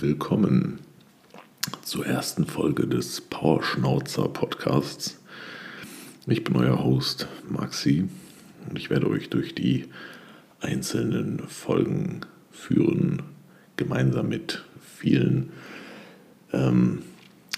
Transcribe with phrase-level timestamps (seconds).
[0.00, 0.78] willkommen
[1.82, 5.18] zur ersten Folge des Powerschnauzer Podcasts.
[6.28, 8.08] Ich bin euer Host Maxi
[8.68, 9.86] und ich werde euch durch die
[10.60, 12.20] einzelnen Folgen
[12.52, 13.22] führen,
[13.76, 15.50] gemeinsam mit vielen
[16.52, 17.02] ähm,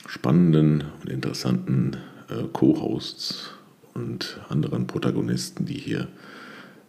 [0.06, 1.98] spannenden und interessanten
[2.30, 3.50] äh, Co-Hosts
[3.92, 6.08] und anderen Protagonisten, die hier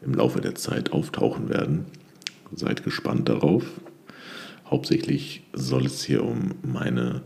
[0.01, 1.87] im Laufe der Zeit auftauchen werden.
[2.55, 3.65] Seid gespannt darauf.
[4.71, 7.23] Hauptsächlich soll es hier um meine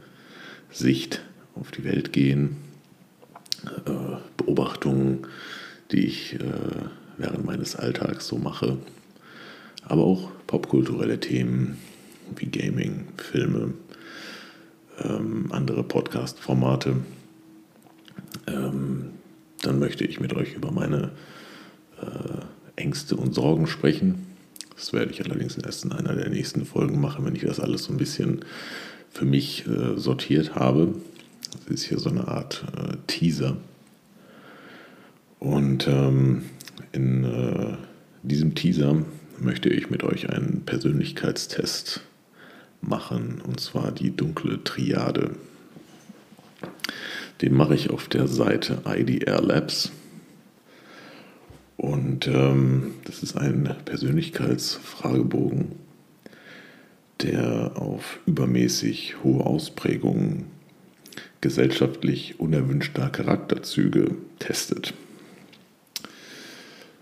[0.72, 1.22] Sicht
[1.54, 2.58] auf die Welt gehen,
[3.86, 5.28] äh, Beobachtungen,
[5.92, 6.40] die ich äh,
[7.18, 8.80] während meines Alltags so mache,
[9.84, 11.78] aber auch popkulturelle Themen
[12.36, 13.76] wie Gaming, Filme,
[15.04, 16.96] ähm, andere Podcast-Formate.
[18.48, 19.12] Ähm,
[19.62, 21.12] dann möchte ich mit euch über meine
[22.02, 24.35] äh, Ängste und Sorgen sprechen
[24.76, 27.86] das werde ich allerdings erst in einer der nächsten Folgen machen, wenn ich das alles
[27.86, 28.44] so ein bisschen
[29.10, 30.96] für mich äh, sortiert habe.
[31.68, 33.58] Das ist hier so eine Art äh, Teaser.
[35.40, 36.44] Und ähm,
[36.92, 37.78] in äh,
[38.24, 39.04] diesem Teaser
[39.40, 42.02] möchte ich mit euch einen Persönlichkeitstest
[42.82, 45.32] machen, und zwar die dunkle Triade.
[47.42, 49.92] Den mache ich auf der Seite IDR Labs.
[51.78, 55.74] Und ähm, das ist ein Persönlichkeitsfragebogen,
[57.22, 60.46] der auf übermäßig hohe Ausprägungen
[61.42, 64.94] gesellschaftlich unerwünschter Charakterzüge testet.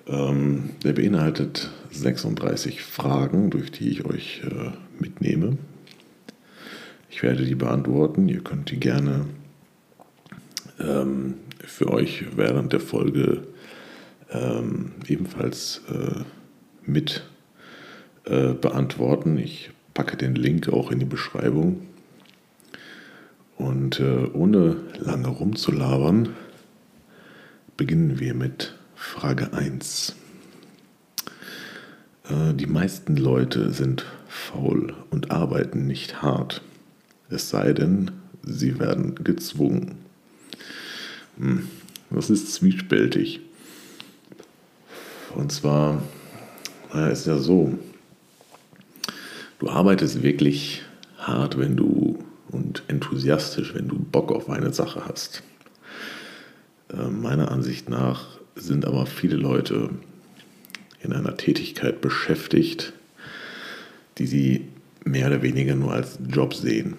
[0.07, 5.57] Ähm, der beinhaltet 36 Fragen, durch die ich euch äh, mitnehme.
[7.09, 8.27] Ich werde die beantworten.
[8.27, 9.27] Ihr könnt die gerne
[10.79, 13.44] ähm, für euch während der Folge
[14.34, 16.22] ähm, ebenfalls äh,
[16.86, 17.23] mit
[18.26, 19.38] äh, beantworten.
[19.38, 21.88] Ich packe den Link auch in die Beschreibung.
[23.58, 26.30] Und äh, ohne lange rumzulabern,
[27.78, 30.16] beginnen wir mit Frage 1.
[32.30, 36.62] Äh, die meisten Leute sind faul und arbeiten nicht hart.
[37.30, 40.00] Es sei denn, sie werden gezwungen.
[41.38, 41.68] Hm,
[42.09, 43.41] das ist zwiespältig.
[45.35, 46.01] Und zwar
[46.94, 47.77] naja, ist ja so,
[49.59, 50.83] du arbeitest wirklich
[51.17, 52.19] hart, wenn du
[52.51, 55.41] und enthusiastisch, wenn du Bock auf eine Sache hast.
[56.89, 59.89] Äh, meiner Ansicht nach sind aber viele Leute
[61.01, 62.94] in einer Tätigkeit beschäftigt,
[64.19, 64.67] die sie
[65.03, 66.94] mehr oder weniger nur als Job sehen.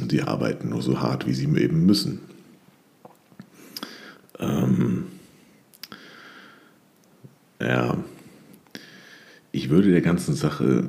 [0.00, 2.20] Und sie arbeiten nur so hart, wie sie eben müssen.
[7.68, 8.02] Ja,
[9.52, 10.88] ich würde der ganzen Sache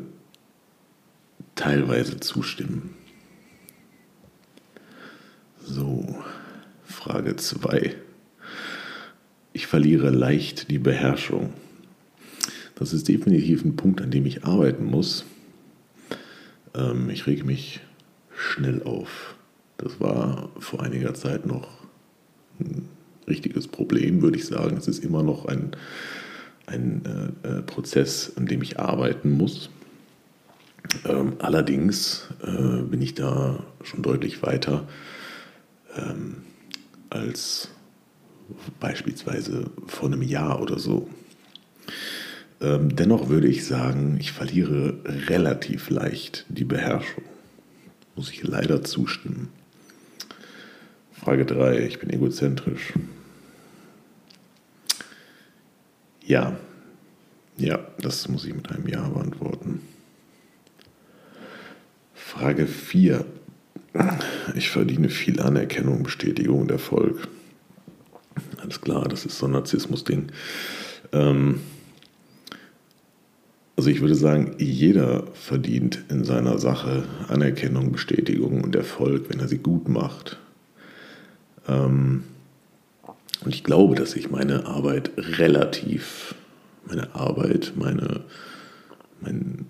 [1.56, 2.94] teilweise zustimmen.
[5.62, 6.24] So,
[6.86, 7.96] Frage 2.
[9.52, 11.54] Ich verliere leicht die Beherrschung.
[12.76, 15.26] Das ist definitiv ein Punkt, an dem ich arbeiten muss.
[16.74, 17.82] Ähm, ich rege mich
[18.34, 19.36] schnell auf.
[19.78, 21.68] Das war vor einiger Zeit noch
[22.60, 22.88] ein
[23.28, 24.78] richtiges Problem, würde ich sagen.
[24.78, 25.72] Es ist immer noch ein
[26.70, 29.70] ein äh, äh, Prozess, an dem ich arbeiten muss.
[31.06, 34.88] Ähm, allerdings äh, bin ich da schon deutlich weiter
[35.96, 36.38] ähm,
[37.10, 37.70] als
[38.80, 41.10] beispielsweise vor einem Jahr oder so.
[42.62, 47.24] Ähm, dennoch würde ich sagen, ich verliere relativ leicht die Beherrschung.
[48.16, 49.50] Muss ich leider zustimmen.
[51.14, 51.86] Frage 3.
[51.86, 52.94] Ich bin egozentrisch.
[56.30, 56.56] Ja,
[57.58, 59.82] ja, das muss ich mit einem Ja beantworten.
[62.14, 63.26] Frage 4.
[64.56, 67.28] Ich verdiene viel Anerkennung, Bestätigung und Erfolg.
[68.62, 70.32] Alles klar, das ist so ein Narzissmus-Ding.
[71.14, 71.62] Ähm,
[73.76, 79.48] also ich würde sagen, jeder verdient in seiner Sache Anerkennung, Bestätigung und Erfolg, wenn er
[79.48, 80.38] sie gut macht.
[81.68, 82.24] Ähm,
[83.44, 86.36] und ich glaube, dass ich meine Arbeit relativ,
[86.86, 88.22] meine Arbeit, meine,
[89.22, 89.66] mein,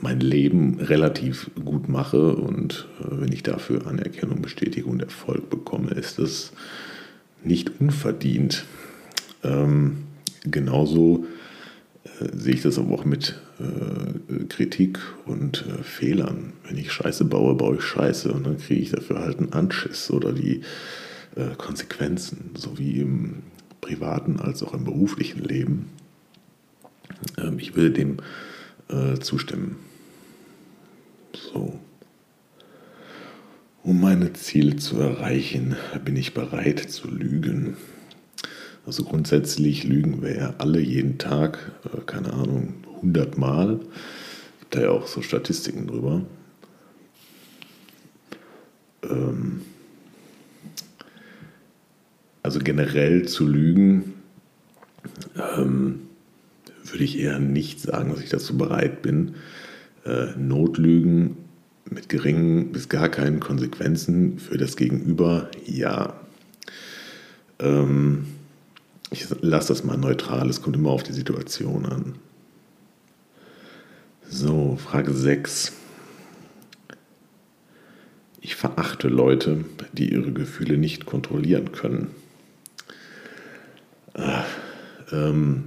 [0.00, 5.90] mein Leben relativ gut mache und äh, wenn ich dafür Anerkennung, Bestätigung und Erfolg bekomme,
[5.92, 6.52] ist das
[7.42, 8.64] nicht unverdient.
[9.42, 10.04] Ähm,
[10.44, 11.26] genauso
[12.04, 16.52] äh, sehe ich das aber auch mit äh, Kritik und äh, Fehlern.
[16.66, 20.10] Wenn ich Scheiße baue, baue ich Scheiße und dann kriege ich dafür halt einen Anschiss
[20.10, 20.62] oder die
[21.36, 23.42] äh, Konsequenzen, sowie im
[23.80, 25.90] privaten als auch im beruflichen Leben.
[27.38, 28.18] Ähm, ich würde dem
[28.88, 29.76] äh, zustimmen.
[31.34, 31.78] So.
[33.82, 37.76] Um meine Ziele zu erreichen, bin ich bereit zu lügen.
[38.86, 43.80] Also grundsätzlich lügen wir ja alle jeden Tag, äh, keine Ahnung, 100 Mal.
[44.60, 46.22] Gibt da ja auch so Statistiken drüber.
[49.02, 49.62] Ähm
[52.44, 54.12] also generell zu lügen,
[55.56, 56.00] ähm,
[56.84, 59.36] würde ich eher nicht sagen, dass ich dazu bereit bin.
[60.04, 61.38] Äh, Notlügen
[61.90, 66.20] mit geringen bis gar keinen Konsequenzen für das Gegenüber, ja.
[67.60, 68.26] Ähm,
[69.10, 72.14] ich lasse das mal neutral, es kommt immer auf die Situation an.
[74.28, 75.72] So, Frage 6.
[78.42, 79.64] Ich verachte Leute,
[79.94, 82.10] die ihre Gefühle nicht kontrollieren können.
[84.14, 84.42] Äh,
[85.12, 85.64] ähm,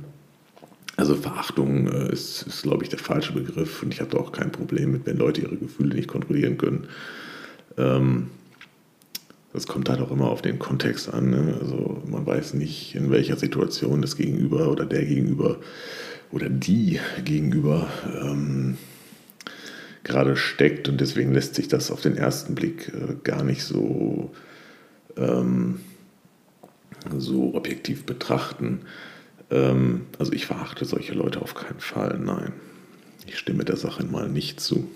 [0.96, 4.32] also Verachtung äh, ist, ist glaube ich, der falsche Begriff und ich habe da auch
[4.32, 6.88] kein Problem mit, wenn Leute ihre Gefühle nicht kontrollieren können.
[7.78, 8.32] Ähm,
[9.54, 11.30] das kommt halt auch immer auf den Kontext an.
[11.30, 11.58] Ne?
[11.62, 15.58] Also man weiß nicht, in welcher Situation das Gegenüber oder der Gegenüber
[16.32, 17.88] oder die Gegenüber
[18.22, 18.78] ähm,
[20.04, 24.32] gerade steckt und deswegen lässt sich das auf den ersten Blick äh, gar nicht so,
[25.18, 25.80] ähm,
[27.18, 28.82] so objektiv betrachten.
[29.50, 32.54] Ähm, also ich verachte solche Leute auf keinen Fall, nein.
[33.26, 34.90] Ich stimme der Sache mal nicht zu.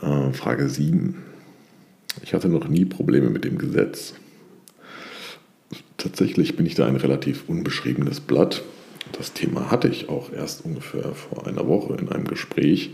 [0.00, 1.22] Äh, Frage 7.
[2.22, 4.14] Ich hatte noch nie Probleme mit dem Gesetz.
[5.96, 8.62] Tatsächlich bin ich da ein relativ unbeschriebenes Blatt.
[9.12, 12.90] Das Thema hatte ich auch erst ungefähr vor einer Woche in einem Gespräch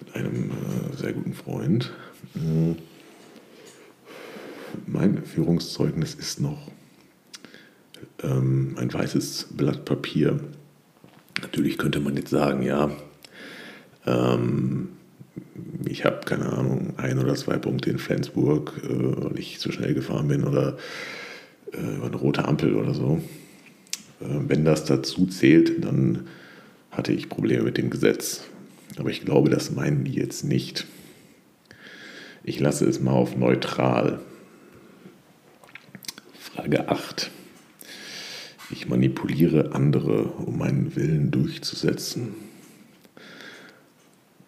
[0.00, 1.92] mit einem äh, sehr guten Freund.
[2.34, 2.76] Hm.
[4.86, 6.70] Mein Führungszeugnis ist noch
[8.22, 10.40] ähm, ein weißes Blatt Papier.
[11.42, 12.90] Natürlich könnte man jetzt sagen, ja,
[14.06, 14.88] ähm,
[15.86, 19.94] ich habe keine Ahnung, ein oder zwei Punkte in Flensburg, äh, weil ich zu schnell
[19.94, 20.76] gefahren bin oder
[21.72, 23.20] äh, über eine rote Ampel oder so.
[24.20, 26.26] Äh, wenn das dazu zählt, dann
[26.90, 28.42] hatte ich Probleme mit dem Gesetz.
[28.98, 30.86] Aber ich glaube, das meinen die jetzt nicht.
[32.42, 34.20] Ich lasse es mal auf neutral.
[36.60, 37.30] Frage 8.
[38.70, 42.34] Ich manipuliere andere, um meinen Willen durchzusetzen.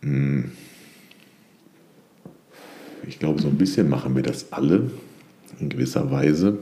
[0.03, 0.53] Hm.
[3.09, 4.91] Ich glaube, so ein bisschen machen wir das alle
[5.59, 6.59] in gewisser Weise.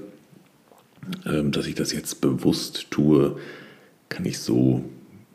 [1.27, 3.37] Ähm, dass ich das jetzt bewusst tue,
[4.09, 4.85] kann ich so,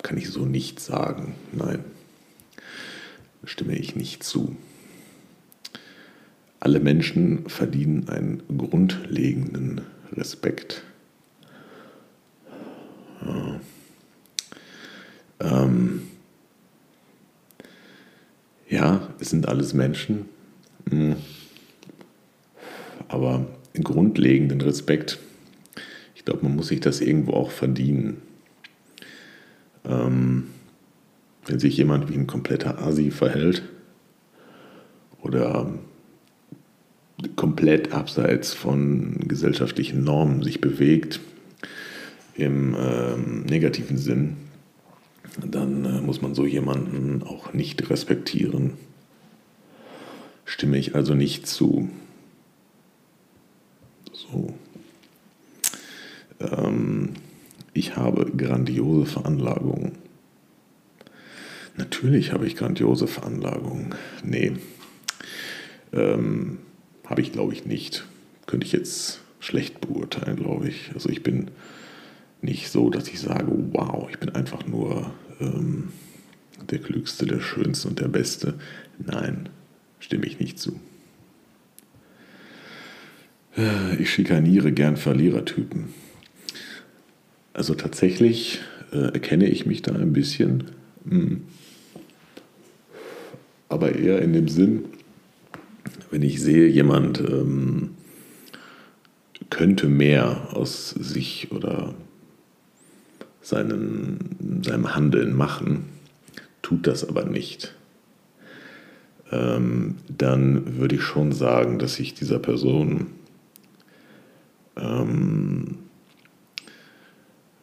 [0.02, 1.36] kann ich so nicht sagen.
[1.52, 1.84] Nein,
[3.44, 4.56] stimme ich nicht zu.
[6.62, 9.82] Alle Menschen verdienen einen grundlegenden
[10.14, 10.84] Respekt.
[13.26, 13.60] Ja.
[15.40, 16.08] Ähm,
[18.70, 20.26] ja, es sind alles Menschen,
[20.90, 21.16] hm.
[23.08, 23.46] aber
[23.82, 25.20] grundlegenden Respekt
[26.26, 28.20] ich glaube, man muss sich das irgendwo auch verdienen.
[29.84, 30.48] Ähm,
[31.46, 33.62] wenn sich jemand wie ein kompletter Asi verhält
[35.22, 35.72] oder
[37.36, 41.20] komplett abseits von gesellschaftlichen Normen sich bewegt,
[42.36, 44.36] im ähm, negativen Sinn,
[45.44, 48.74] dann äh, muss man so jemanden auch nicht respektieren.
[50.44, 51.90] Stimme ich also nicht zu.
[54.12, 54.54] So.
[56.40, 57.14] Ähm,
[57.74, 59.94] ich habe grandiose Veranlagungen.
[61.78, 63.96] Natürlich habe ich grandiose Veranlagungen.
[64.24, 64.54] Nee,
[65.92, 66.60] ähm,
[67.06, 68.06] habe ich glaube ich nicht.
[68.46, 70.92] Könnte ich jetzt schlecht beurteilen, glaube ich.
[70.94, 71.52] Also ich bin
[72.42, 75.90] nicht so, dass ich sage, wow, ich bin einfach nur ähm,
[76.70, 78.56] der Klügste, der Schönste und der Beste.
[78.98, 79.50] Nein,
[80.00, 80.80] stimme ich nicht zu.
[84.00, 85.86] Ich schikaniere gern Verlierertypen.
[87.54, 88.60] Also tatsächlich
[88.92, 90.66] äh, erkenne ich mich da ein bisschen,
[91.06, 91.42] mh, hm.
[93.70, 94.84] aber eher in dem Sinn,
[96.12, 97.92] wenn ich sehe, jemand ähm,
[99.50, 101.94] könnte mehr aus sich oder
[103.42, 105.86] seinen, seinem Handeln machen,
[106.62, 107.76] tut das aber nicht,
[109.32, 113.08] ähm, dann würde ich schon sagen, dass ich dieser Person
[114.78, 115.78] ähm,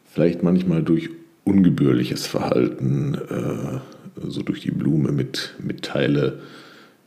[0.05, 1.09] vielleicht manchmal durch
[1.43, 3.79] ungebührliches Verhalten, äh,
[4.25, 6.41] so durch die Blume mit, mitteile,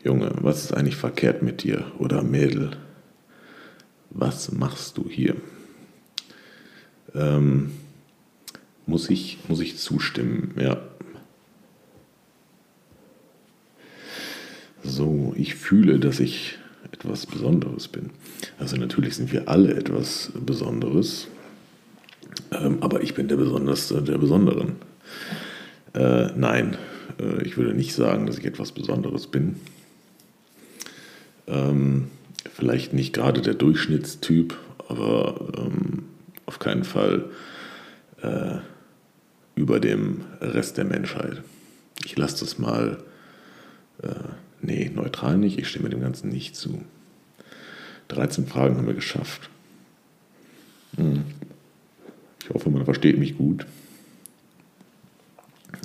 [0.06, 1.84] Junge, was ist eigentlich verkehrt mit dir?
[1.98, 2.70] Oder Mädel,
[4.10, 5.34] was machst du hier?
[7.14, 7.72] Ähm,
[8.86, 10.80] muss, ich, muss ich zustimmen, ja.
[14.84, 16.58] so, ich fühle, dass ich
[16.92, 18.10] etwas Besonderes bin.
[18.58, 21.26] Also natürlich sind wir alle etwas Besonderes,
[22.52, 24.76] ähm, aber ich bin der Besonderste der Besonderen.
[25.94, 26.76] Äh, nein,
[27.20, 29.56] äh, ich würde nicht sagen, dass ich etwas Besonderes bin.
[31.46, 32.08] Ähm,
[32.54, 34.56] vielleicht nicht gerade der Durchschnittstyp,
[34.88, 36.04] aber ähm,
[36.46, 37.26] auf keinen Fall
[38.22, 38.56] äh,
[39.54, 41.42] über dem Rest der Menschheit.
[42.04, 42.98] Ich lasse das mal,
[44.02, 44.08] äh,
[44.60, 46.82] nee, neutral nicht, ich stimme dem Ganzen nicht zu.
[48.08, 49.50] 13 Fragen haben wir geschafft.
[50.96, 51.24] Hm.
[52.42, 53.66] Ich hoffe, man versteht mich gut.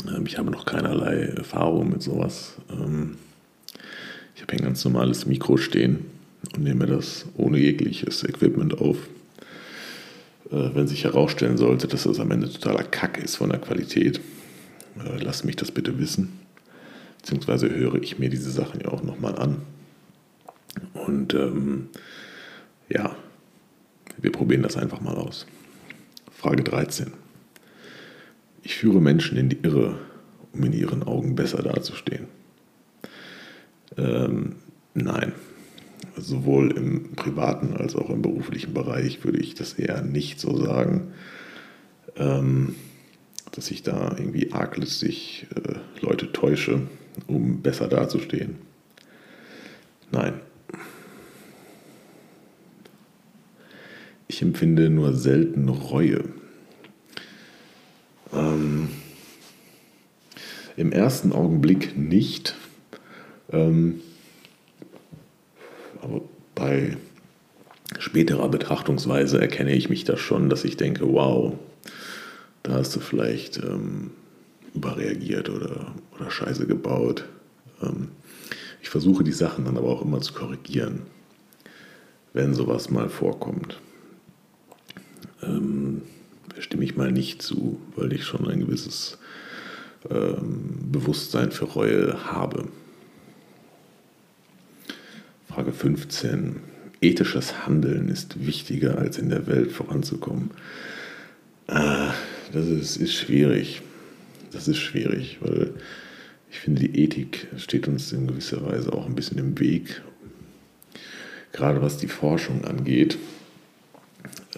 [0.08, 2.56] Ähm, ich habe noch keinerlei Erfahrung mit sowas.
[2.70, 3.18] Ähm,
[4.41, 6.07] ich habe ein ganz normales Mikro stehen
[6.55, 8.98] und nehme das ohne jegliches Equipment auf.
[10.50, 14.19] Äh, wenn sich herausstellen sollte, dass das am Ende totaler Kack ist von der Qualität,
[14.98, 16.39] äh, lasst mich das bitte wissen.
[17.19, 19.57] Beziehungsweise höre ich mir diese Sachen ja auch nochmal an.
[20.95, 21.89] Und ähm,
[22.89, 23.15] ja,
[24.17, 25.45] wir probieren das einfach mal aus.
[26.36, 27.12] Frage 13.
[28.63, 30.00] Ich führe Menschen in die Irre,
[30.51, 32.40] um in ihren Augen besser dazustehen.
[33.98, 34.55] Ähm,
[34.93, 35.33] nein,
[36.17, 41.13] sowohl im privaten als auch im beruflichen Bereich würde ich das eher nicht so sagen,
[42.15, 42.75] ähm,
[43.51, 46.81] dass ich da irgendwie arglistig äh, Leute täusche,
[47.27, 48.55] um besser dazustehen.
[50.12, 50.33] Nein.
[54.27, 56.24] Ich empfinde nur selten Reue.
[58.33, 58.89] Ähm,
[60.77, 62.55] Im ersten Augenblick nicht.
[63.51, 64.01] Ähm,
[66.01, 66.22] aber
[66.55, 66.98] bei
[68.00, 71.53] späterer Betrachtungsweise erkenne ich mich da schon, dass ich denke, wow,
[72.63, 74.12] da hast du vielleicht ähm,
[74.74, 77.25] überreagiert oder, oder Scheiße gebaut.
[77.81, 78.10] Ähm,
[78.81, 81.03] ich versuche die Sachen dann aber auch immer zu korrigieren,
[82.34, 83.79] wenn sowas mal vorkommt.
[85.43, 86.01] Ähm,
[86.60, 89.17] stimme ich mal nicht zu, weil ich schon ein gewisses
[90.10, 92.67] ähm, Bewusstsein für Reue habe.
[95.81, 96.57] Frage 15.
[97.01, 100.51] Ethisches Handeln ist wichtiger, als in der Welt voranzukommen.
[101.65, 102.13] Ah,
[102.53, 103.81] das ist, ist schwierig.
[104.51, 105.73] Das ist schwierig, weil
[106.51, 110.03] ich finde, die Ethik steht uns in gewisser Weise auch ein bisschen im Weg.
[111.51, 113.17] Gerade was die Forschung angeht.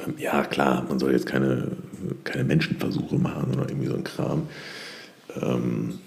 [0.05, 1.71] Ähm, ja, klar, man soll jetzt keine,
[2.25, 4.49] keine Menschenversuche machen oder irgendwie so ein Kram.
[5.41, 5.99] Ähm,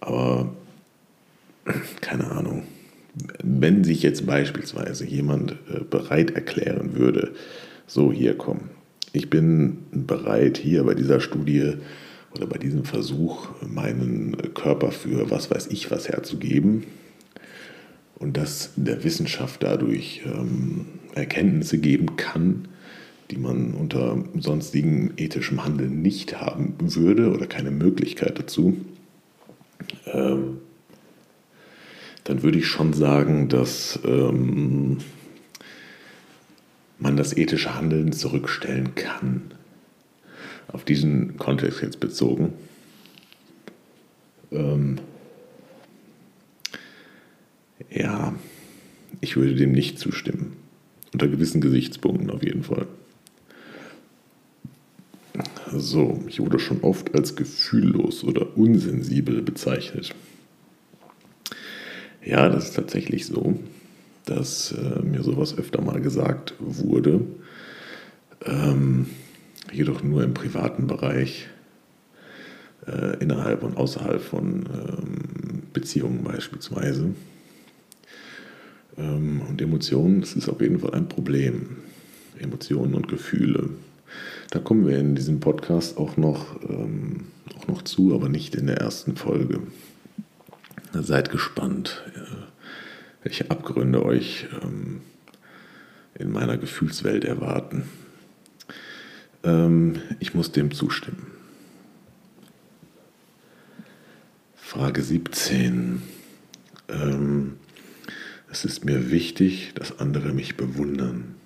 [0.00, 0.54] aber
[2.00, 2.66] keine Ahnung
[3.42, 7.32] wenn sich jetzt beispielsweise jemand äh, bereit erklären würde,
[7.86, 8.70] so hier komm,
[9.12, 11.74] ich bin bereit hier bei dieser Studie
[12.34, 16.84] oder bei diesem Versuch meinen Körper für was weiß ich was herzugeben
[18.20, 22.68] und dass der Wissenschaft dadurch ähm, Erkenntnisse geben kann,
[23.30, 28.76] die man unter sonstigen ethischem Handeln nicht haben würde oder keine Möglichkeit dazu.
[30.06, 30.58] Ähm,
[32.30, 34.98] dann würde ich schon sagen, dass ähm,
[37.00, 39.50] man das ethische Handeln zurückstellen kann.
[40.68, 42.52] Auf diesen Kontext jetzt bezogen.
[44.52, 44.98] Ähm,
[47.90, 48.32] ja,
[49.20, 50.52] ich würde dem nicht zustimmen.
[51.12, 52.86] Unter gewissen Gesichtspunkten auf jeden Fall.
[55.72, 60.14] So, ich wurde schon oft als gefühllos oder unsensibel bezeichnet.
[62.24, 63.58] Ja, das ist tatsächlich so,
[64.26, 67.22] dass äh, mir sowas öfter mal gesagt wurde,
[68.44, 69.06] ähm,
[69.72, 71.48] jedoch nur im privaten Bereich,
[72.86, 77.14] äh, innerhalb und außerhalb von ähm, Beziehungen beispielsweise.
[78.98, 81.76] Ähm, und Emotionen, das ist auf jeden Fall ein Problem.
[82.38, 83.70] Emotionen und Gefühle.
[84.50, 88.66] Da kommen wir in diesem Podcast auch noch, ähm, auch noch zu, aber nicht in
[88.66, 89.60] der ersten Folge.
[90.92, 92.02] Seid gespannt,
[93.22, 95.00] welche Abgründe euch ähm,
[96.14, 97.84] in meiner Gefühlswelt erwarten.
[99.42, 101.26] Ähm, ich muss dem zustimmen.
[104.56, 106.02] Frage 17.
[106.88, 107.56] Ähm,
[108.50, 111.36] es ist mir wichtig, dass andere mich bewundern.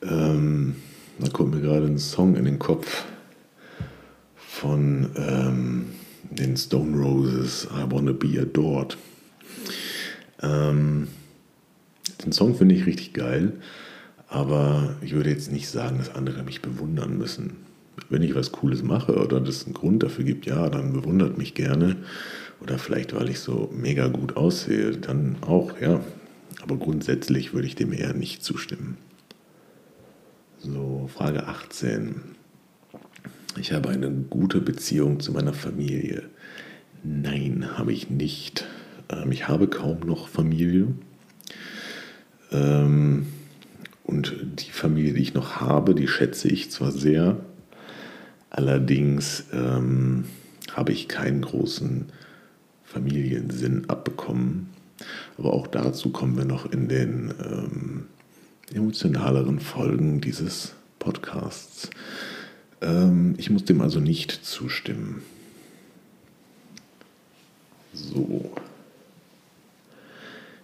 [0.00, 3.04] Da kommt mir gerade ein Song in den Kopf
[4.36, 5.08] von
[6.38, 8.96] den Stone Roses, I Wanna Be Adored.
[10.42, 11.08] Ähm,
[12.24, 13.52] den Song finde ich richtig geil,
[14.28, 17.56] aber ich würde jetzt nicht sagen, dass andere mich bewundern müssen.
[18.08, 21.54] Wenn ich was Cooles mache oder es einen Grund dafür gibt, ja, dann bewundert mich
[21.54, 21.96] gerne
[22.60, 26.00] Oder vielleicht, weil ich so mega gut aussehe, dann auch, ja.
[26.62, 28.96] Aber grundsätzlich würde ich dem eher nicht zustimmen.
[30.58, 32.22] So, Frage 18.
[33.56, 36.24] Ich habe eine gute Beziehung zu meiner Familie.
[37.04, 38.66] Nein, habe ich nicht.
[39.08, 40.88] Ähm, ich habe kaum noch Familie.
[42.50, 43.26] Ähm,
[44.02, 47.38] und die Familie, die ich noch habe, die schätze ich zwar sehr,
[48.50, 50.24] allerdings ähm,
[50.72, 52.06] habe ich keinen großen
[52.82, 54.70] Familiensinn abbekommen.
[55.38, 58.06] Aber auch dazu kommen wir noch in den ähm,
[58.72, 61.90] emotionaleren Folgen dieses Podcasts.
[62.84, 65.22] Ähm, ich muss dem also nicht zustimmen.
[67.94, 68.52] So.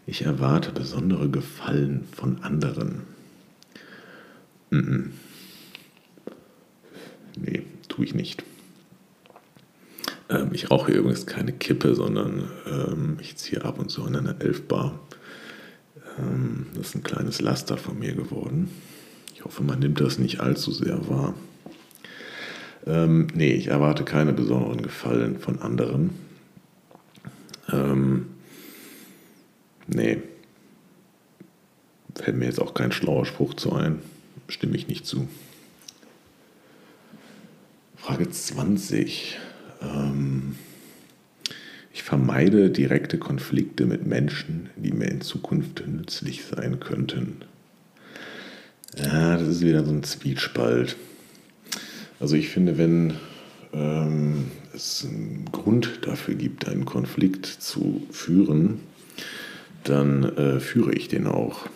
[0.06, 3.02] Ich erwarte besondere Gefallen von anderen.
[4.70, 5.10] Mm -mm.
[7.36, 8.42] Nee, tue ich nicht.
[10.28, 14.40] Ähm, ich rauche übrigens keine Kippe, sondern ähm, ich ziehe ab und zu an einer
[14.40, 14.98] Elfbar.
[16.18, 18.68] Ähm, das ist ein kleines Laster von mir geworden.
[19.34, 21.34] Ich hoffe, man nimmt das nicht allzu sehr wahr.
[22.86, 26.10] Ähm, nee, ich erwarte keine besonderen Gefallen von anderen.
[27.70, 28.26] Ähm,
[29.86, 30.18] nee.
[32.14, 34.00] Fällt mir jetzt auch kein schlauer Spruch zu ein.
[34.48, 35.28] Stimme ich nicht zu.
[37.96, 39.38] Frage 20.
[39.82, 40.56] Ähm,
[41.92, 47.42] ich vermeide direkte Konflikte mit Menschen, die mir in Zukunft nützlich sein könnten.
[48.96, 50.96] Ja, das ist wieder so ein Zwiespalt.
[52.20, 53.14] Also ich finde, wenn
[53.72, 58.80] ähm, es einen Grund dafür gibt, einen Konflikt zu führen,
[59.84, 61.66] dann äh, führe ich den auch.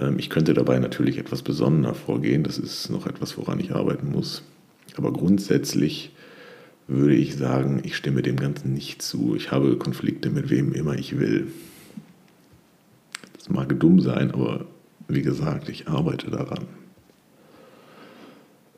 [0.00, 4.10] Ähm, ich könnte dabei natürlich etwas besonderer vorgehen, das ist noch etwas, woran ich arbeiten
[4.10, 4.42] muss.
[4.96, 6.10] Aber grundsätzlich
[6.88, 9.36] würde ich sagen, ich stimme dem Ganzen nicht zu.
[9.36, 11.52] Ich habe Konflikte mit wem immer ich will.
[13.38, 14.66] Das mag dumm sein, aber
[15.06, 16.66] wie gesagt, ich arbeite daran.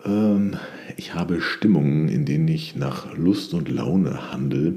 [0.05, 0.57] Ähm,
[0.97, 4.75] ich habe Stimmungen, in denen ich nach Lust und Laune handle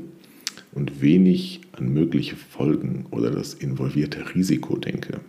[0.73, 5.19] und wenig an mögliche Folgen oder das involvierte Risiko denke.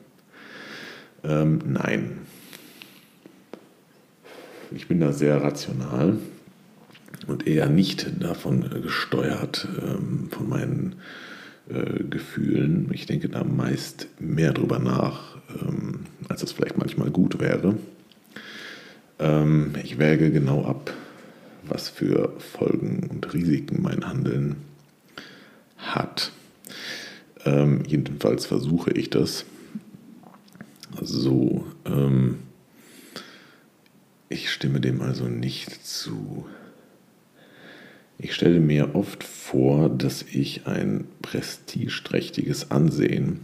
[1.25, 2.19] Ähm, nein.
[4.75, 6.17] Ich bin da sehr rational
[7.27, 10.97] und eher nicht davon gesteuert, ähm, von meinen
[11.69, 12.89] äh, Gefühlen.
[12.93, 17.77] Ich denke da meist mehr drüber nach, ähm, als das vielleicht manchmal gut wäre.
[19.23, 20.93] Ähm, ich wäge genau ab,
[21.63, 24.57] was für Folgen und Risiken mein Handeln
[25.79, 26.33] hat.
[27.45, 29.45] Ähm, jedenfalls versuche ich das
[31.01, 31.67] so.
[31.87, 32.41] Ähm,
[34.29, 36.47] ich stimme dem also nicht zu.
[38.19, 43.41] Ich stelle mir oft vor, dass ich ein prestigeträchtiges Ansehen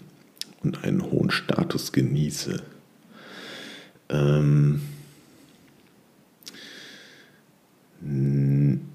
[0.62, 2.62] und einen hohen Status genieße.
[4.08, 4.80] Ähm,
[8.00, 8.88] nee,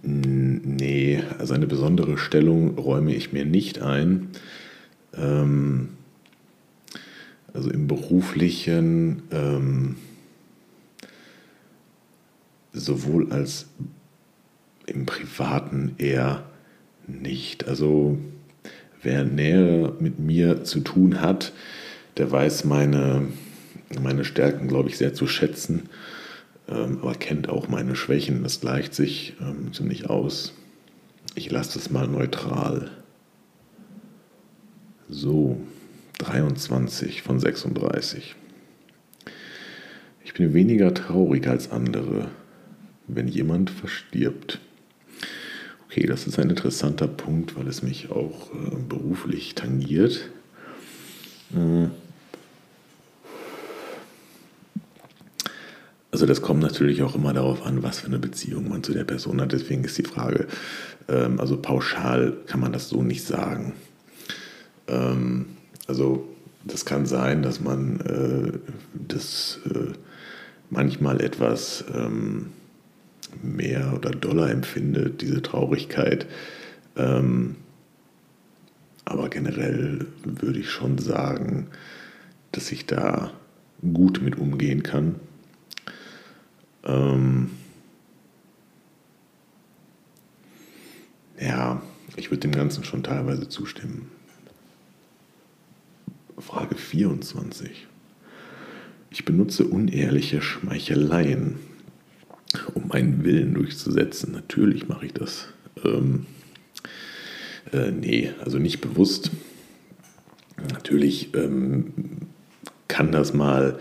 [1.38, 4.30] also eine besondere Stellung räume ich mir nicht ein.
[5.16, 5.90] Ähm,
[7.54, 9.96] also im beruflichen, ähm,
[12.72, 13.68] sowohl als
[14.88, 16.44] im privaten eher
[17.08, 17.68] nicht.
[17.68, 18.18] Also
[19.02, 21.54] wer näher mit mir zu tun hat,
[22.18, 23.28] der weiß meine,
[24.02, 25.90] meine Stärken, glaube ich, sehr zu schätzen,
[26.68, 28.44] ähm, aber kennt auch meine Schwächen.
[28.44, 30.54] Das gleicht sich ähm, ziemlich aus.
[31.36, 32.92] Ich lasse das mal neutral.
[35.10, 35.60] So,
[36.20, 38.36] 23 von 36.
[40.24, 42.30] Ich bin weniger traurig als andere,
[43.08, 44.60] wenn jemand verstirbt.
[45.86, 50.30] Okay, das ist ein interessanter Punkt, weil es mich auch äh, beruflich tangiert.
[51.54, 51.90] Äh,
[56.14, 59.04] also das kommt natürlich auch immer darauf an, was für eine Beziehung man zu der
[59.04, 59.52] Person hat.
[59.52, 60.48] Deswegen ist die Frage,
[61.10, 63.74] ähm, also pauschal kann man das so nicht sagen.
[64.88, 65.48] Ähm,
[65.88, 66.30] also
[66.64, 68.60] das kann sein, dass man äh,
[68.94, 69.92] das äh,
[70.70, 71.84] manchmal etwas...
[71.94, 72.54] Ähm,
[73.42, 76.28] mehr oder doller empfindet, diese Traurigkeit.
[76.96, 77.56] Ähm,
[79.06, 81.68] aber generell würde ich schon sagen,
[82.52, 83.32] dass ich da
[83.82, 85.16] gut mit umgehen kann.
[86.86, 87.52] Ähm,
[91.40, 91.82] ja,
[92.16, 94.10] ich würde dem Ganzen schon teilweise zustimmen.
[96.38, 97.88] Frage 24.
[99.12, 101.58] Ich benutze unehrliche Schmeicheleien
[102.74, 104.32] um meinen Willen durchzusetzen.
[104.34, 105.48] Natürlich mache ich das.
[105.84, 106.26] Ähm,
[107.72, 109.32] Äh, nee, also nicht bewusst.
[110.72, 111.94] Natürlich ähm,
[112.88, 113.80] kann das mal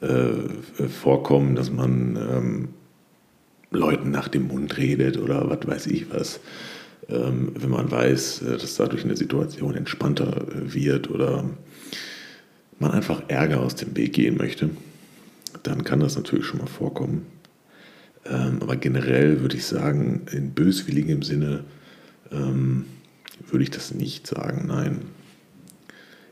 [0.00, 2.68] äh, vorkommen, dass man ähm,
[3.70, 6.40] Leuten nach dem Mund redet oder was weiß ich was,
[7.08, 11.44] ähm, wenn man weiß, äh, dass dadurch eine Situation entspannter äh, wird oder
[12.78, 14.70] man einfach Ärger aus dem Weg gehen möchte,
[15.62, 17.26] dann kann das natürlich schon mal vorkommen.
[18.24, 21.64] Ähm, aber generell würde ich sagen, in böswilligem Sinne
[22.32, 22.86] ähm,
[23.48, 24.64] würde ich das nicht sagen.
[24.66, 25.02] Nein,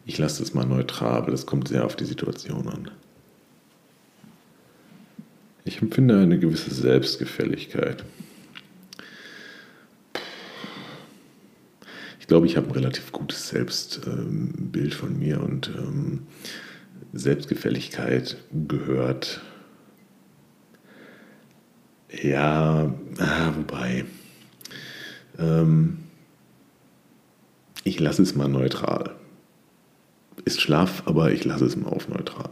[0.04, 2.90] ich lasse das mal neutral, aber das kommt sehr auf die Situation an.
[5.66, 8.04] Ich empfinde eine gewisse Selbstgefälligkeit.
[12.20, 16.26] Ich glaube, ich habe ein relativ gutes Selbstbild von mir und ähm,
[17.14, 18.36] Selbstgefälligkeit
[18.68, 19.40] gehört.
[22.10, 24.04] Ja, ah, wobei.
[25.38, 25.98] Ähm,
[27.84, 29.16] ich lasse es mal neutral.
[30.44, 32.50] Ist schlaff, aber ich lasse es mal auf neutral.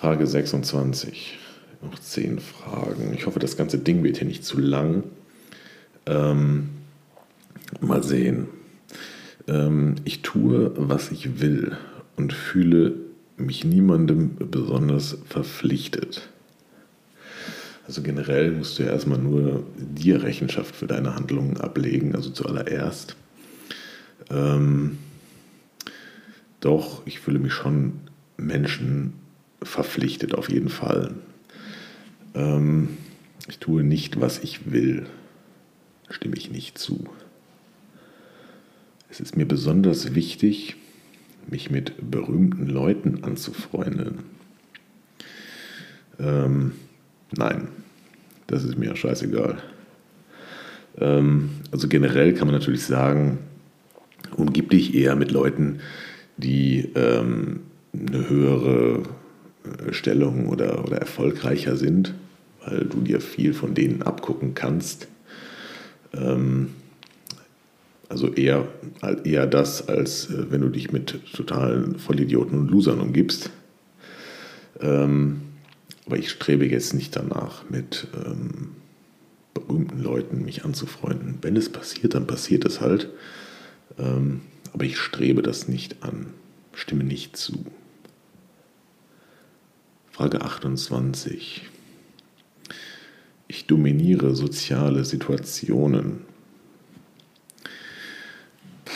[0.00, 1.36] Frage 26.
[1.82, 3.12] Noch zehn Fragen.
[3.14, 5.02] Ich hoffe, das ganze Ding wird hier nicht zu lang.
[6.06, 6.68] Ähm,
[7.80, 8.46] mal sehen.
[9.48, 11.76] Ähm, ich tue, was ich will
[12.14, 12.94] und fühle
[13.38, 16.28] mich niemandem besonders verpflichtet.
[17.88, 23.16] Also generell musst du ja erstmal nur dir Rechenschaft für deine Handlungen ablegen, also zuallererst.
[24.30, 24.98] Ähm,
[26.60, 27.94] doch, ich fühle mich schon
[28.36, 29.14] Menschen
[29.62, 31.14] verpflichtet, auf jeden Fall.
[32.34, 32.96] Ähm,
[33.48, 35.06] ich tue nicht, was ich will.
[36.10, 37.08] Stimme ich nicht zu.
[39.10, 40.76] Es ist mir besonders wichtig,
[41.50, 44.18] mich mit berühmten Leuten anzufreunden.
[46.18, 46.72] Ähm,
[47.36, 47.68] nein,
[48.46, 49.62] das ist mir scheißegal.
[50.98, 53.38] Ähm, also generell kann man natürlich sagen,
[54.36, 55.80] umgib dich eher mit Leuten,
[56.36, 57.60] die ähm,
[57.92, 59.02] eine höhere
[59.90, 62.14] Stellung oder, oder erfolgreicher sind,
[62.64, 65.08] weil du dir viel von denen abgucken kannst.
[66.14, 66.70] Ähm,
[68.08, 68.66] also eher,
[69.24, 73.50] eher das, als äh, wenn du dich mit totalen Vollidioten und Losern umgibst.
[74.80, 75.42] Ähm,
[76.06, 78.70] aber ich strebe jetzt nicht danach, mit ähm,
[79.52, 81.38] berühmten Leuten mich anzufreunden.
[81.42, 83.10] Wenn es passiert, dann passiert es halt.
[83.98, 84.40] Ähm,
[84.72, 86.26] aber ich strebe das nicht an,
[86.72, 87.66] stimme nicht zu.
[90.18, 91.62] Frage 28.
[93.46, 96.22] Ich dominiere soziale Situationen.
[98.84, 98.92] Puh,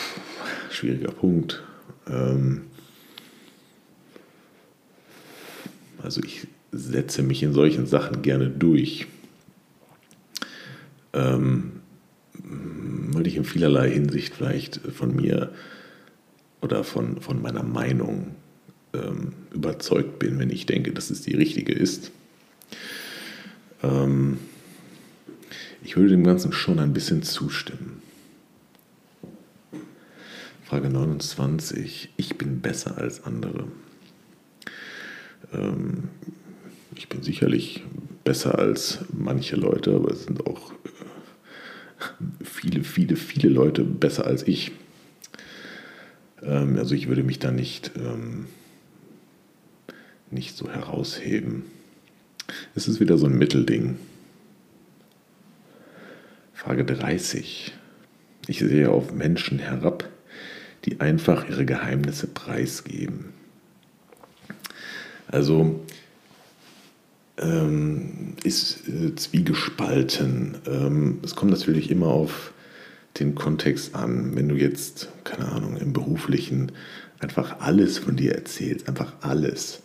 [0.72, 1.62] schwieriger Punkt.
[2.08, 2.62] Ähm,
[6.02, 9.06] also ich setze mich in solchen Sachen gerne durch,
[11.12, 11.82] ähm,
[12.42, 15.52] weil ich in vielerlei Hinsicht vielleicht von mir
[16.62, 18.35] oder von, von meiner Meinung
[18.94, 22.11] ähm, überzeugt bin, wenn ich denke, dass es die richtige ist.
[23.83, 24.38] Ähm,
[25.83, 28.02] ich würde dem Ganzen schon ein bisschen zustimmen.
[30.64, 32.11] Frage 29.
[32.16, 33.66] Ich bin besser als andere.
[35.52, 36.09] Ähm,
[36.96, 37.85] ich bin sicherlich
[38.24, 44.46] besser als manche Leute, aber es sind auch äh, viele, viele, viele Leute besser als
[44.46, 44.72] ich.
[46.42, 48.46] Ähm, also ich würde mich da nicht, ähm,
[50.33, 51.64] nicht so herausheben.
[52.75, 53.99] Es ist wieder so ein Mittelding.
[56.53, 57.73] Frage 30.
[58.49, 60.09] Ich sehe auf Menschen herab,
[60.85, 63.33] die einfach ihre Geheimnisse preisgeben.
[65.29, 65.81] Also
[67.38, 70.59] ähm, ist äh, zwiegespalten.
[70.66, 72.53] Ähm, es kommt natürlich immer auf
[73.18, 74.37] den Kontext an.
[74.37, 76.73] Wenn du jetzt, keine Ahnung, im beruflichen
[77.21, 79.83] einfach alles von dir erzählst, einfach alles,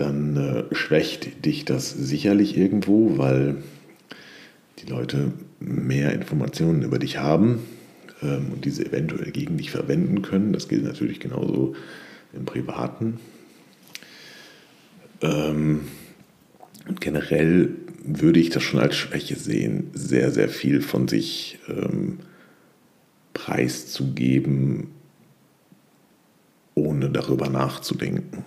[0.00, 3.56] dann äh, schwächt dich das sicherlich irgendwo, weil
[4.78, 7.60] die Leute mehr Informationen über dich haben
[8.22, 10.52] ähm, und diese eventuell gegen dich verwenden können.
[10.52, 11.74] Das gilt natürlich genauso
[12.32, 13.18] im Privaten.
[15.20, 15.80] Ähm,
[17.00, 22.20] generell würde ich das schon als Schwäche sehen, sehr, sehr viel von sich ähm,
[23.34, 24.92] preiszugeben,
[26.74, 28.44] ohne darüber nachzudenken.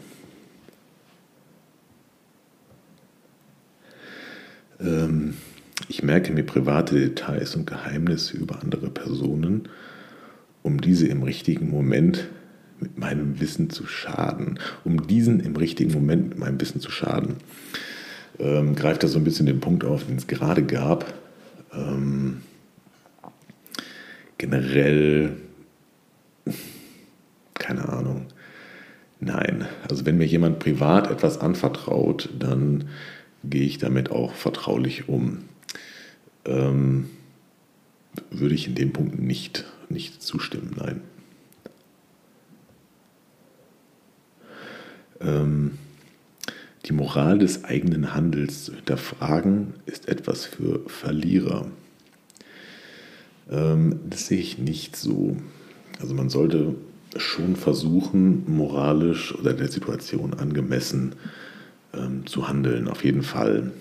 [4.82, 5.36] Ähm,
[5.88, 9.70] ich merke mir private Details und Geheimnisse über andere Personen,
[10.64, 12.28] um diese im richtigen Moment
[12.80, 17.36] mit meinem Wissen zu schaden, um diesen im richtigen Moment mit meinem Wissen zu schaden
[18.42, 21.14] ähm, greift da so ein bisschen den Punkt auf, den es gerade gab.
[21.74, 22.42] Ähm,
[24.38, 25.38] generell,
[27.54, 28.26] keine Ahnung,
[29.20, 29.68] nein.
[29.88, 32.90] Also wenn mir jemand privat etwas anvertraut, dann
[33.44, 35.46] gehe ich damit auch vertraulich um.
[36.46, 37.10] Ähm,
[38.30, 41.02] würde ich in dem Punkt nicht, nicht zustimmen, nein.
[45.22, 45.78] Ähm,
[46.86, 51.68] die Moral des eigenen Handels zu hinterfragen, ist etwas für Verlierer.
[53.50, 55.38] Ähm, das sehe ich nicht so.
[56.00, 56.76] Also man sollte
[57.18, 61.16] schon versuchen, moralisch oder der Situation angemessen
[61.94, 63.72] ähm, zu handeln, auf jeden Fall.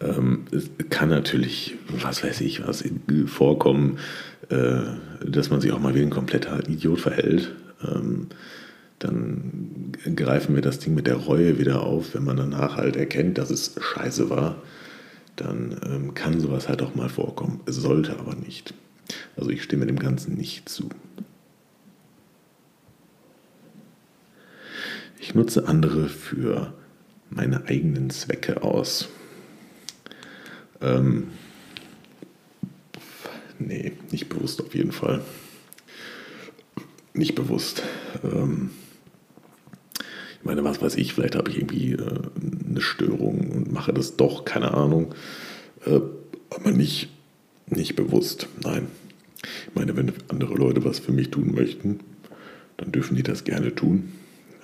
[0.00, 2.84] Ähm, es kann natürlich, was weiß ich, was
[3.26, 3.98] vorkommen,
[4.50, 4.82] äh,
[5.24, 7.52] dass man sich auch mal wie ein kompletter Idiot verhält.
[7.82, 8.28] Ähm,
[8.98, 12.14] dann greifen wir das Ding mit der Reue wieder auf.
[12.14, 14.62] Wenn man danach halt erkennt, dass es scheiße war,
[15.36, 17.60] dann ähm, kann sowas halt auch mal vorkommen.
[17.66, 18.72] Es sollte aber nicht.
[19.36, 20.88] Also ich stimme dem Ganzen nicht zu.
[25.18, 26.74] Ich nutze andere für
[27.30, 29.08] meine eigenen Zwecke aus.
[30.80, 31.28] Ähm,
[33.58, 35.22] nee, nicht bewusst auf jeden Fall.
[37.14, 37.82] Nicht bewusst.
[38.22, 38.70] Ähm,
[40.38, 42.20] ich meine, was weiß ich, vielleicht habe ich irgendwie äh,
[42.68, 45.14] eine Störung und mache das doch, keine Ahnung.
[45.86, 46.00] Äh,
[46.50, 47.08] aber nicht,
[47.66, 48.86] nicht bewusst, nein.
[49.68, 52.00] Ich meine, wenn andere Leute was für mich tun möchten,
[52.76, 54.12] dann dürfen die das gerne tun.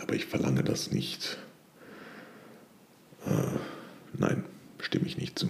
[0.03, 1.39] Aber ich verlange das nicht.
[3.25, 3.59] Äh,
[4.19, 4.45] nein,
[4.81, 5.49] stimme ich nicht zu.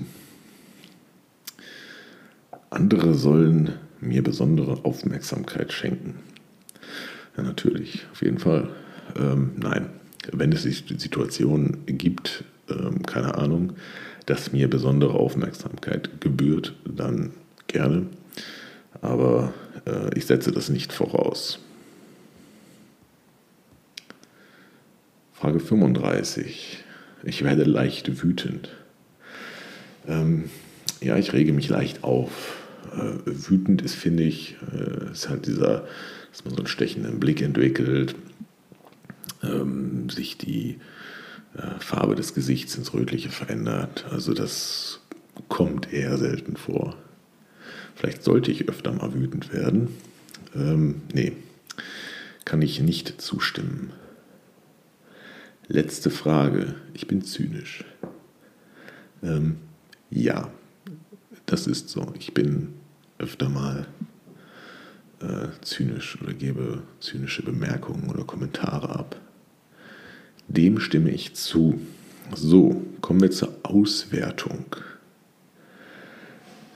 [2.71, 6.17] Andere sollen mir besondere Aufmerksamkeit schenken.
[7.37, 8.69] Ja, natürlich, auf jeden Fall.
[9.17, 9.89] Ähm, nein,
[10.33, 13.75] wenn es Situationen gibt, ähm, keine Ahnung,
[14.27, 17.33] dass mir besondere Aufmerksamkeit gebührt, dann
[17.69, 18.07] gerne.
[19.01, 19.53] Aber
[19.87, 21.59] äh, ich setze das nicht voraus.
[25.43, 26.85] Frage 35.
[27.25, 28.69] Ich werde leicht wütend.
[30.07, 30.45] Ähm,
[31.01, 32.59] ja, ich rege mich leicht auf.
[32.93, 35.89] Äh, wütend ist, finde ich, äh, ist halt dieser,
[36.31, 38.15] dass man so einen stechenden Blick entwickelt,
[39.43, 40.79] ähm, sich die
[41.57, 44.07] äh, Farbe des Gesichts ins Rötliche verändert.
[44.13, 45.01] Also das
[45.49, 46.95] kommt eher selten vor.
[47.97, 49.89] Vielleicht sollte ich öfter mal wütend werden.
[50.55, 51.33] Ähm, nee,
[52.45, 53.91] kann ich nicht zustimmen.
[55.73, 56.75] Letzte Frage.
[56.93, 57.83] Ich bin zynisch.
[59.23, 59.57] Ähm,
[60.11, 60.51] ja,
[61.47, 62.13] das ist so.
[62.19, 62.75] Ich bin
[63.17, 63.87] öfter mal
[65.23, 69.19] äh, zynisch oder gebe zynische Bemerkungen oder Kommentare ab.
[70.47, 71.81] Dem stimme ich zu.
[72.35, 74.77] So, kommen wir zur Auswertung.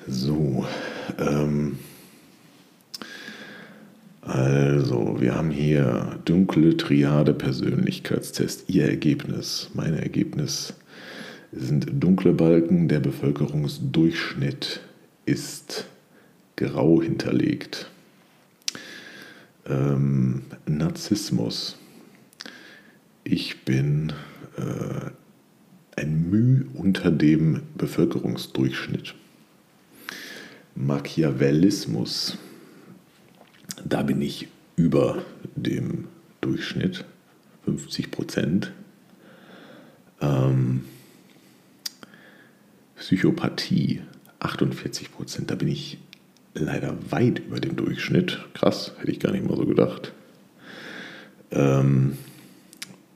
[0.09, 0.65] So,
[1.19, 1.79] ähm,
[4.27, 8.65] also, wir haben hier dunkle Triade Persönlichkeitstest.
[8.69, 10.75] Ihr Ergebnis, mein Ergebnis
[11.53, 12.89] sind dunkle Balken.
[12.89, 14.81] Der Bevölkerungsdurchschnitt
[15.25, 15.87] ist
[16.57, 17.91] grau hinterlegt.
[19.67, 21.79] Ähm, Narzissmus
[23.29, 24.13] ich bin
[24.57, 25.11] äh,
[26.01, 29.15] ein Müh unter dem Bevölkerungsdurchschnitt.
[30.77, 32.39] Machiavellismus,
[33.85, 35.23] da bin ich über
[35.55, 36.09] dem
[36.41, 37.05] Durchschnitt,
[37.65, 38.73] 50 Prozent.
[40.21, 40.85] Ähm,
[42.97, 44.03] Psychopathie,
[44.41, 45.99] 48 Prozent, da bin ich
[46.55, 48.45] leider weit über dem Durchschnitt.
[48.55, 50.13] Krass, hätte ich gar nicht mal so gedacht.
[51.51, 52.17] Ähm,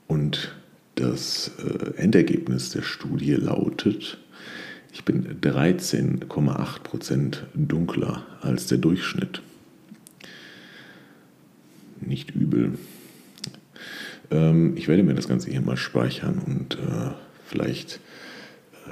[0.07, 0.55] und
[0.95, 4.17] das äh, Endergebnis der Studie lautet,
[4.93, 9.41] ich bin 13,8% dunkler als der Durchschnitt.
[12.01, 12.77] Nicht übel.
[14.29, 17.11] Ähm, ich werde mir das Ganze hier mal speichern und äh,
[17.45, 17.99] vielleicht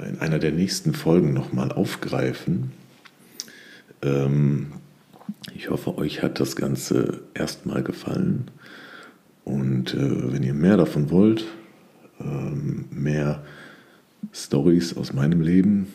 [0.00, 2.72] äh, in einer der nächsten Folgen nochmal aufgreifen.
[4.02, 4.72] Ähm,
[5.54, 8.50] ich hoffe, euch hat das Ganze erstmal gefallen.
[9.44, 11.44] Und äh, wenn ihr mehr davon wollt,
[12.20, 13.42] ähm, mehr
[14.32, 15.88] Stories aus meinem Leben,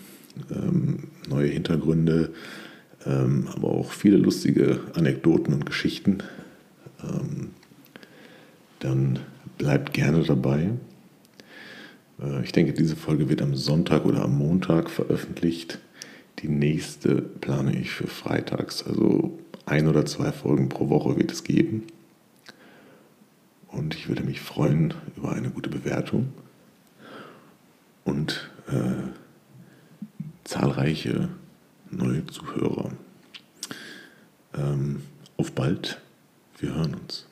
[0.51, 2.31] ähm, neue Hintergründe,
[3.05, 6.19] ähm, aber auch viele lustige Anekdoten und Geschichten,
[7.09, 7.51] ähm,
[8.79, 9.19] dann
[9.57, 10.69] bleibt gerne dabei.
[12.21, 15.79] Äh, ich denke, diese Folge wird am Sonntag oder am Montag veröffentlicht.
[16.39, 21.43] Die nächste plane ich für freitags, also ein oder zwei Folgen pro Woche wird es
[21.43, 21.83] geben.
[23.67, 26.29] Und ich würde mich freuen über eine gute Bewertung
[28.03, 29.09] und äh,
[30.43, 31.29] zahlreiche
[31.89, 32.91] neue Zuhörer.
[35.55, 35.99] bald.
[36.59, 37.25] Wir hören uns.